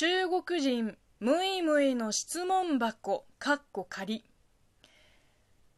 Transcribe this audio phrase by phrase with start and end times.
[0.00, 4.24] 中国人むいむいの質問箱かっこ仮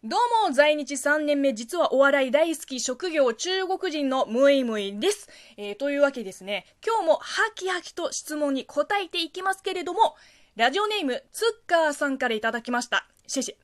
[0.04, 5.30] どうも、在日3年目、実はお笑い大好き職業中国人のムイムイです。
[5.56, 10.16] えー、というわけですね、今日もハキハキと質問に答えていきますけれども、
[10.54, 13.06] ラジオネーム、ツッカーさんからいただきました。
[13.26, 13.54] シェシェ。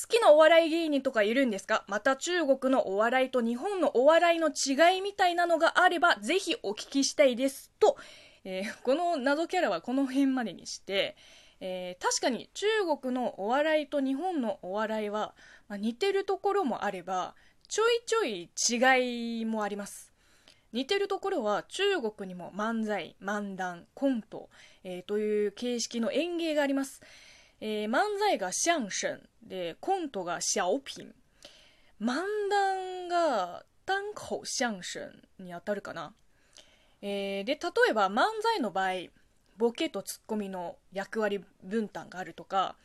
[0.00, 1.84] 好きなお笑い芸人とかいるんですか？
[1.88, 7.70] また中国のお笑いと日本のお笑いの違いみたいなのがあれば、ぜひお聞きしたいです。
[7.78, 7.98] と、
[8.44, 11.16] えー、この謎キャラはこの辺までにして、
[11.60, 12.66] えー、確かに中
[13.00, 15.34] 国のお笑いと日本のお笑いは、
[15.68, 17.34] まあ、似てるところもあれば、
[17.68, 18.50] ちょいちょい
[18.98, 20.12] 違いもあります。
[20.72, 24.50] 似てるところは中国にも漫才、漫談、コント、
[24.82, 27.00] えー、という形式の演芸があります。
[27.60, 31.14] えー、漫才が相声で、コントが小品。
[32.00, 32.16] 漫
[32.50, 36.12] 談が单口相声に当たるかな。
[37.06, 38.92] えー、で、例えば漫才の場合、
[39.58, 42.76] ボケとツッコミの役割分担があるとか、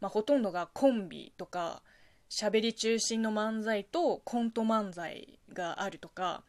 [0.00, 1.82] まあ、ほとんどがコンビとか、
[2.30, 6.42] 喋り中心の漫才とコント漫才があるとか、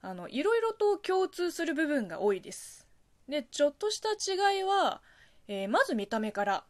[0.00, 2.88] あの、いろいろと共通する部分が多いです。
[3.28, 5.02] で、ちょっとした違いは、
[5.46, 6.64] えー、まず見た目から。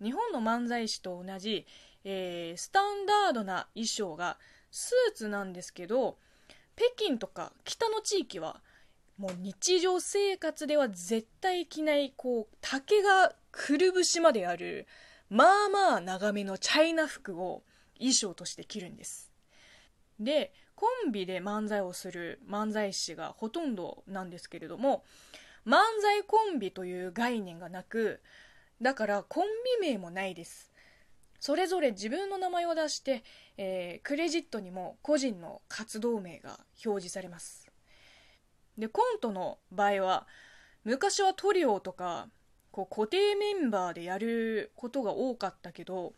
[0.00, 1.66] 日本の漫才師と同じ、
[2.04, 4.38] えー、スタンダードな衣装が
[4.70, 6.16] スーツなんですけど
[6.76, 8.60] 北京とか北の地域は
[9.18, 14.86] もう日常生活では絶対着ないこう竹がくるぶしまである
[15.28, 17.62] まあまあ長めのチャイナ服を
[17.98, 19.30] 衣装として着るんです
[20.20, 25.04] でコンビで漫才をする漫才師がほとんどなんですけれども
[25.66, 28.20] 漫才コンビという概念がなく
[28.80, 29.46] だからコン
[29.82, 30.70] ビ名もないです。
[31.40, 33.22] それぞれ自分の名前を出して、
[33.56, 37.67] えー、クレジットにも個人の活動名が表示されます。
[38.78, 40.26] で、コントの場合は、
[40.84, 42.28] 昔はトリオとか、
[42.70, 46.14] こう固定メンバーでやることが多かったけど、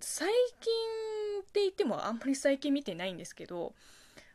[0.00, 0.28] 最
[0.60, 3.74] 近って言ってもあんまり最近見てないんですけど、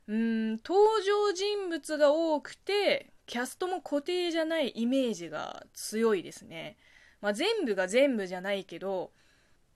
[0.07, 6.78] うん、登場人物が多くて、キャストも固定じゃないイメージが強いですね。
[7.22, 9.11] まあ、全部が全部じゃないけど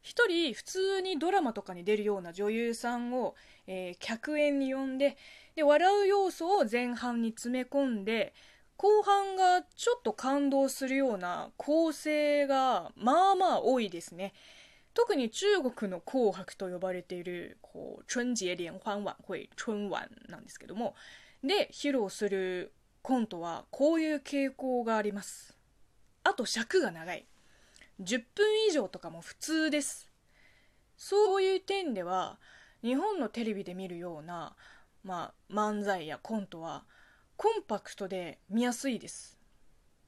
[0.06, 3.34] 一人普通にドラマとかに出るような女優さんを、
[3.66, 5.18] えー、客演に呼んで
[5.56, 8.36] で笑う要素を前半に詰め込んで
[8.78, 14.34] 後半がちょっと感動するような構成がまあまあ多いですね。
[14.94, 20.94] 特に中国の紅白と呼ばれているこう春節聯欢晚会春晚なんですけども
[21.44, 25.58] で披露するコントはこういう傾向があります
[26.24, 27.26] あと尺が長い
[28.02, 30.12] 10分以上とかも普通です。
[30.98, 32.40] そういう点では
[32.82, 34.56] 日本のテレビで見るような、
[35.04, 36.86] まあ、漫才やコントは
[37.38, 39.38] コンパクトで見やすいです。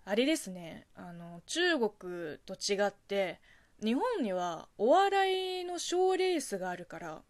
[0.06, 0.88] あれですね。
[0.96, 3.40] あの中国と違って
[3.84, 7.22] 日本にはお笑いの賞ーレースがあるから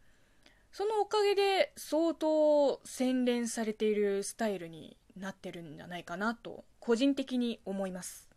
[0.71, 8.29] そのおかげで相当洗練されているスタイルになってるんじゃないかなと個人的に思います。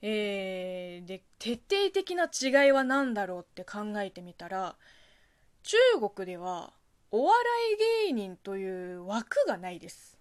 [0.00, 0.61] えー、
[1.12, 4.76] で徹底的な違いは何だろうって考えてみたら
[5.62, 5.76] 中
[6.14, 6.72] 国では
[7.10, 7.42] お笑
[8.06, 10.18] い芸人という枠がないです。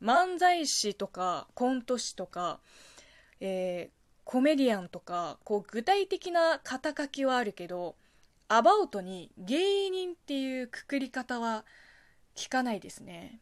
[0.00, 2.60] 漫才師とかコント師とか、
[3.40, 7.96] えー、コメディアンとかこう具体的な肩書きはあるけど
[8.46, 11.64] アバウトに芸人っていうくくり方は
[12.36, 13.40] 聞かないですね、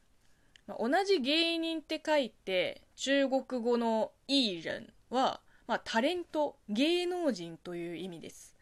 [0.67, 8.57] 同じ芸人って書いて中国語の「いい人」はまあ、タレント、芸能人という意味です。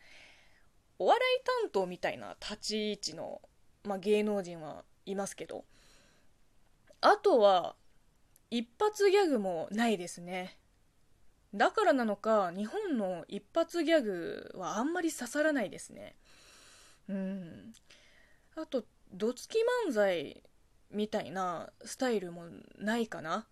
[0.98, 3.41] お笑い担当みたいな立ち位置の、
[3.84, 5.64] まあ、芸能人はいますけど、
[7.00, 7.76] あとは、
[8.50, 10.58] 一発ギャグもないですね。
[11.54, 16.14] だからなのか、日本の一発ギャグはあんまり刺さらないですね。
[17.08, 17.72] うん。
[18.54, 20.42] あと、どつき漫才
[20.90, 22.44] みたいなスタイルも
[22.76, 23.46] ないかな。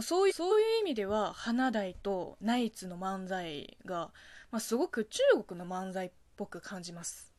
[0.00, 4.10] そういうそういう意味では花大とナイツの漫才が、
[4.50, 7.31] まあ、すごく中国の漫才っぽく感じます。